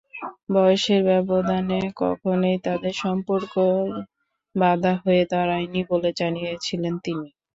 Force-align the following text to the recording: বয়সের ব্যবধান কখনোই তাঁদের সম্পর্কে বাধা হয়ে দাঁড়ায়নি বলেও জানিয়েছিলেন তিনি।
বয়সের 0.51 1.01
ব্যবধান 1.09 1.67
কখনোই 1.95 2.57
তাঁদের 2.59 2.93
সম্পর্কে 2.97 3.65
বাধা 4.55 4.93
হয়ে 5.03 5.23
দাঁড়ায়নি 5.31 5.81
বলেও 5.89 6.17
জানিয়েছিলেন 6.19 6.93
তিনি। 6.99 7.27